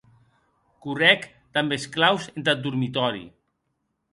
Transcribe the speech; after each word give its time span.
Correc 0.85 1.27
damb 1.59 1.75
es 1.77 1.85
claus 1.99 2.27
entath 2.33 2.65
dormitòri. 2.65 3.25